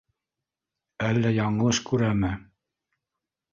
Әллә 1.09 1.33
яңылыш 1.35 1.83
күрәме? 1.91 2.35